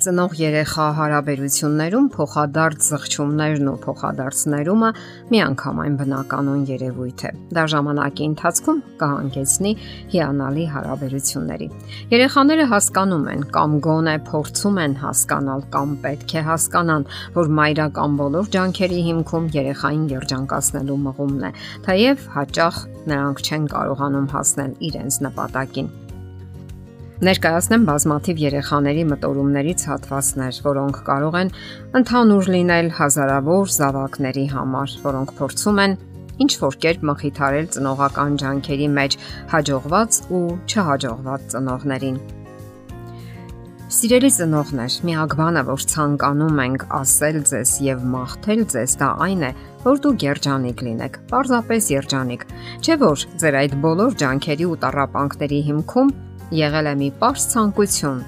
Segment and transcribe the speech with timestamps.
[0.00, 4.88] Ծնող երեխա հարաբերություններում փոխադարձ զղջումներն ու փոխադարձներումը
[5.34, 9.72] միանգամայն բնականon երևույթ է։ Դա ժամանակի ընթացքում կհանգեցնի
[10.14, 11.68] հիանալի հարաբերությունների։
[12.16, 18.52] Երեխաները հասկանում են կամ գոնե փորձում են հասկանալ կամ պետք է հասկանան, որ մայրական բոլոր
[18.56, 25.98] ջանքերի հիմքում երեխային երջանկացնելու մղումն է, թեև հաճախ նրանք չեն կարողանում հասնել իրենց նպատակին։
[27.20, 31.50] Ներկայացնեմ բազմաթիվ երեխաների մտորումներից հատվածներ, որոնք կարող են
[32.00, 35.96] ընդհանուր լինել հազարավոր զավակների համար, որոնք փորձում են
[36.40, 39.16] ինչ որ կերպ մխիթարել ծնողական ջանքերի մեջ
[39.52, 42.16] հաջողված ու չհաջողված ծնողներին։
[43.90, 49.52] Սիրելի ծնողներ, միակ բանը, որ ցանկանում ենք ասել ձեզ եւ մաղթել ձեզ, դա այն է,
[49.84, 52.48] որ դուք երջանիկ լինեք, պարզապես երջանիկ։
[52.80, 56.12] Չէ՞ որ ձեր այդ բոլոր ջանքերի ու տարապանքների հիմքում
[56.50, 58.20] եղել է մի པարս ցանկություն,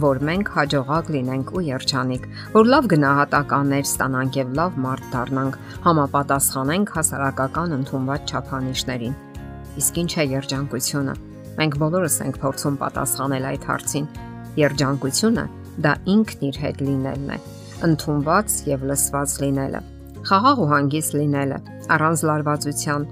[0.00, 2.24] որ մենք հաջողակ լինենք ու երջանիկ,
[2.54, 9.16] որ լավ գնահատականներ ստանանք եւ լավ մարդ դառնանք, համապատասխանենք հասարակական ընդունված չափանիշներին։
[9.80, 11.14] Իսկ ինչ է երջանկությունը։
[11.56, 14.06] Մենք բոլորս ենք փորձում պատասխանել այդ հարցին։
[14.56, 15.44] Երջանկությունը
[15.84, 17.38] դա ինքն իր հետ լինելն է,
[17.86, 19.82] ընդունված եւ լսված լինելը,
[20.28, 21.58] խաղաղ ու հանգիստ լինելը,
[21.96, 23.04] առանց լարվածության,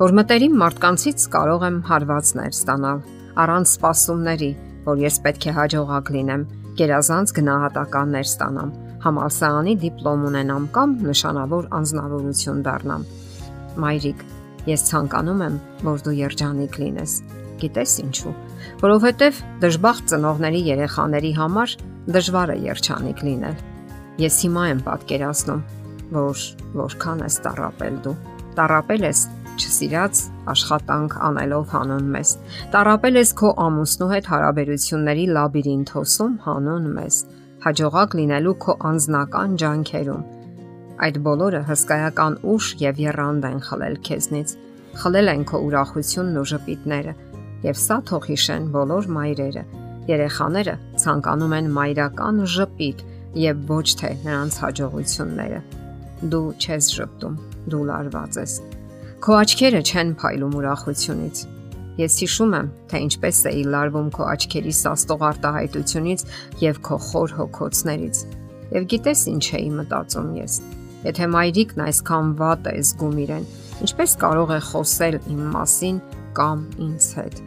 [0.00, 3.00] որ մտերիմ մարդկանցից կարող եմ հարվածներ ստանալ,
[3.38, 4.50] առանց սпасումների,
[4.86, 6.44] որ ես պետք է հաջողակ լինեմ,
[6.80, 8.70] գերազանց գնահատականներ ստանամ,
[9.04, 13.04] համալսարանի դիպլոմ ունենամ կամ նշանավոր անձնավորություն դառնամ։
[13.80, 14.24] Մայրիկ,
[14.70, 17.16] ես ցանկանում եմ, որ դու երջանիկ լինես։
[17.60, 18.34] Գիտես ինչու՞,
[18.80, 21.74] որովհետև դժբախտ ծնողների երեխաների համար
[22.16, 23.60] դժվար է երջանիկ լինել։
[24.20, 25.60] Ես հիմա եմ պատկերացնում,
[26.16, 26.44] որ
[26.80, 28.16] որքան ես տարապել դու։
[28.56, 29.20] Տարապել ես
[29.58, 30.20] չսիրած
[30.52, 32.30] աշխատանք անելով հանուն մեզ։
[32.74, 37.18] Տարապել ես քո ամուսնու հետ հարաբերությունների լաբիրինթոսում հանուն մեզ։
[37.64, 40.24] Հաջողակ լինելու քո անznական ջանքերում։
[41.00, 44.56] Այդ բոլորը հսկայական ուժ եւ երանգ են խլել քեզնից։
[45.00, 47.14] Խլել են քո ուրախությունն ու ժպիտները։
[47.70, 49.64] Եվ սա թող հիշեն բոլոր մայրերը։
[50.10, 50.74] Երեխաները
[51.04, 53.06] ցանկանում են մայրական ժպիտ
[53.44, 55.62] եւ ոչ թե նրանց հաջողությունները։
[56.34, 57.40] Դու չես ժպտում,
[57.70, 58.60] դու լարված ես
[59.20, 61.40] Քո աչքերը չեն փայլում ուրախությունից։
[62.00, 66.24] Ես հիշում եմ, թե ինչպես էի լարվում քո աչքերի սաստող արտահայտությունից
[66.62, 68.22] եւ քո խոր հոգոցներից։
[68.78, 70.56] Եվ գիտես ինչ էի մտածում ես։
[71.04, 73.46] Եթե մայրիկն այսքան վատ է զգում իրեն,
[73.84, 76.00] ինչպես կարող է խոսել իմ մասին
[76.40, 77.40] կամ ինձ հետ։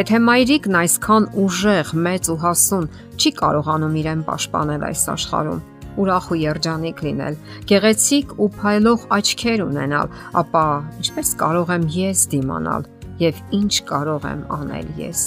[0.00, 2.90] Եթե մայրիկն այսքան ուժեղ, մեծ ու հասուն
[3.20, 5.62] չի կարողանում իրեն պաշտպանել այս աշխարհում,
[6.00, 7.36] ուրախ ու երջանիկ լինել,
[7.70, 10.64] գեղեցիկ ու փայլող աչքեր ունենալ, ապա
[11.00, 12.88] ինչպես կարող եմ ես դիմանալ
[13.20, 15.24] եւ ինչ կարող եմ անել ես։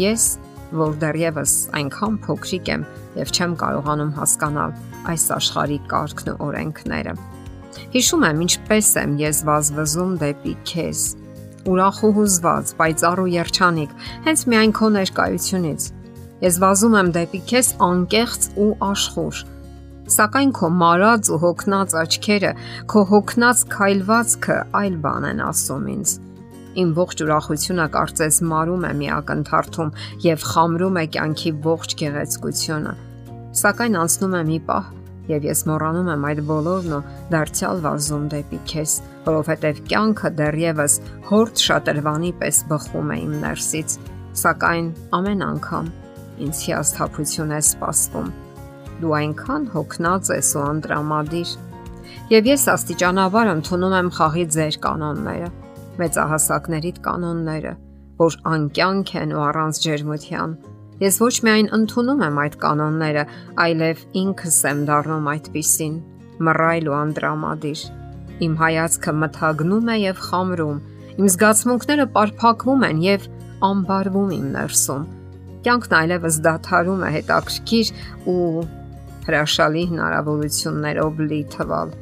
[0.00, 0.24] Ես,
[0.74, 2.86] որ դեռևս այնքան փոքրիկ եմ
[3.20, 4.72] եւ չեմ կարողանում հասկանալ
[5.12, 7.14] այս աշխարհի կարգն ու օրենքները։
[7.94, 11.02] Հիշում եմ ինչպես եմ ես վազվզում դեպի քեզ,
[11.70, 13.92] ուրախ ու հուզված, պայծառ ու երջանիկ,
[14.26, 15.86] հենց միայն քո ներկայությունից։
[16.44, 19.44] Ես վազում եմ դեպի քեզ անկեղծ ու աշխուժ,
[20.04, 22.48] Սակայն քո մարած ու հոգնած աչքերը,
[22.92, 26.12] քո հոգնած քայլվածքը այլ բան են ասում ինձ։
[26.82, 29.94] Իմ ողջ ուրախությունը կարծես մարում է մի ակնթարթում
[30.26, 32.94] եւ խամրում է կյանքի ողջ գեղեցկությունը։
[33.64, 34.92] Սակայն անցնում է մի պահ
[35.32, 41.66] եւ ես մոռանում եմ այդ բոլորն ու դարձյալ վազում դեպի քեզ, որովհետեւ կյանքը դեռևս հորդ
[41.70, 44.00] շատրվանի պես բխում է իմ ներսից։
[44.44, 45.92] Սակայն ամեն անգամ
[46.44, 48.34] ինձ հիասթափություն է սպասվում
[49.02, 51.54] դու այնքան հոգնած ես ու անտրամադիր։
[52.34, 55.48] Եվ ես աստիճանաբար ընդունում եմ խաղի ձեր կանոնները,
[56.00, 57.72] մեծահասակներիդ կանոնները,
[58.20, 60.56] որ անկյանք են ու առանց ջերմության։
[61.04, 63.24] Ես ոչ միայն ընդունում եմ այդ կանոնները,
[63.64, 65.96] այլև ինքս եմ դառնում այդպիսին,
[66.48, 67.82] մռայլ ու անտրամադիր։
[68.44, 70.78] Իմ հայացքը մթագնում է եւ խամրում,
[71.14, 73.28] իմ զգացմունքները պարփակվում են եւ
[73.68, 75.04] ամբարվում իմ ներսում։
[75.64, 77.92] Կյանքն այլևս դադարում է հետաքրքիր
[78.30, 78.64] ու
[79.26, 81.94] հրաշալի հնարավորություններով լի թվալ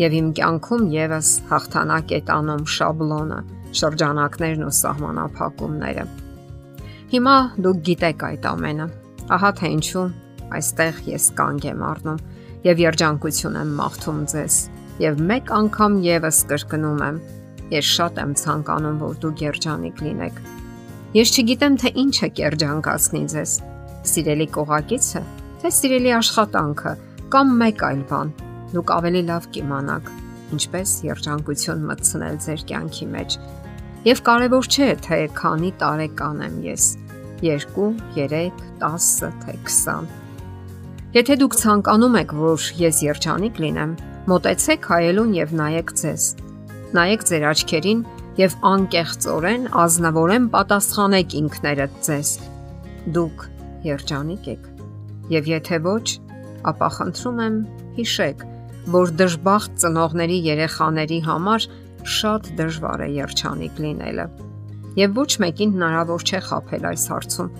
[0.00, 3.38] եւ իմ կյանքում եւս հաղթանակ է տանում շաբլոնը,
[3.80, 6.04] շրջանակներն ու սահմանափակումները։
[7.10, 8.86] Հիմա դուք գիտեք այդ ամենը։
[9.36, 10.04] Ահա թե ինչու
[10.56, 12.22] այստեղ ես կանգ եմ առնում
[12.66, 14.56] եւ երջանկություն եմ մաղթում ձեզ
[15.00, 17.20] եւ մեկ անգամ եւս կրկնում եմ
[17.72, 20.40] ես շատ եմ ցանկանում որ դուք երջանիկ լինեք
[21.16, 23.54] ես չգիտեմ թե ինչը կերջանկացնի ձեզ
[24.10, 25.22] սիրելի կողակիցը
[25.60, 26.96] թե սիրելի աշխատանքը
[27.32, 28.34] կամ մեկ այլ բան,
[28.72, 30.06] դուք ավելի լավ կիմանաք
[30.56, 33.36] ինչպես երջանկություն մտցնել ձեր կյանքի մեջ։
[34.08, 36.86] Եվ կարևոր չէ, թե քանի տարեկան եմ ես՝
[37.44, 38.40] 2, 3,
[38.80, 40.08] 10, թե 20։
[41.16, 43.94] Եթե դուք ցանկանում եք, որ ես երջանիկ լինեմ,
[44.30, 46.26] մտածեք հայելուն եւ նայեք ձեզ։
[46.96, 48.04] Նայեք ձեր աչքերին
[48.40, 52.34] եւ անկեղծորեն ազնվորեն պատասխանեք ինքներդ ձեզ։
[53.16, 53.48] Դուք
[53.90, 54.69] երջանիկ եք։
[55.30, 56.06] Եվ եթե ոչ,
[56.70, 57.56] ապա խնդրում եմ
[57.98, 58.44] հիշեք,
[58.90, 61.66] որ դժբախտ ծնողների երեխաների համար
[62.18, 64.28] շատ դժվար է երջանիկ լինելը։
[64.98, 67.50] Եվ ոչ մեկին հնարավոր չէ խაფել այս հարցում։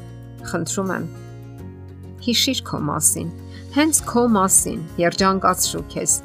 [0.51, 1.11] Խնդրում եմ
[2.21, 3.29] Հիշիր քո մասին,
[3.77, 6.17] հենց քո մասին, երջանկացրու քեզ։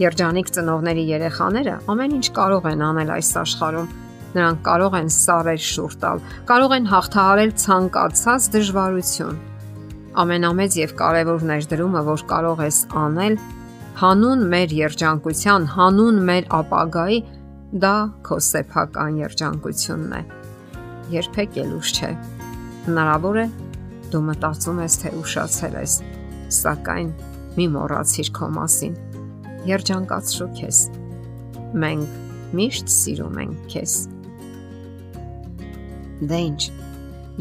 [0.00, 3.90] Երջանիկ ծնողների երեխաները ամեն ինչ կարող են անել այս աշխարհում։
[4.32, 9.40] Նրանք կարող են սարեր շուռ տալ, կարող են հաղթահարել ցանկացած դժվարություն։
[10.12, 13.38] Ամենամեծ եւ կարևոր ներդրումը, որ կարող ես անել,
[14.02, 17.18] հանուն մեր երջանկության, հանուն մեր ապագայի,
[17.82, 17.96] դա
[18.28, 20.22] քո սեփական երջանկությունն է։
[21.16, 22.14] Երբեք ելուշ չէ։
[22.86, 23.46] Հնարավոր է
[24.12, 25.92] Դու մտածում ես, թե ուշացել ես,
[26.52, 27.06] սակայն
[27.56, 28.96] մի մոռացիր քո մասին։
[29.70, 30.80] Երջանկացրու քեզ։
[31.80, 33.94] Մենք միշտ սիրում ենք քեզ։
[36.28, 36.60] Դե ինչ։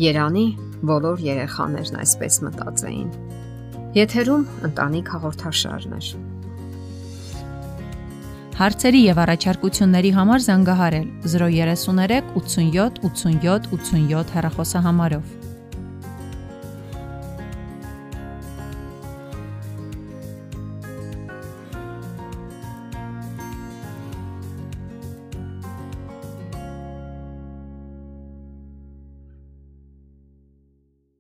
[0.06, 0.46] Երանի
[0.90, 3.10] բոլոր երեխաներն այսպես մտածեին։
[3.98, 6.02] Եթերում ընտանիք հաղորդաշարն է։
[8.62, 15.41] Հարցերի եւ առաջարկությունների համար զանգահարել 033 87 87 87 հեռախոսահամարով։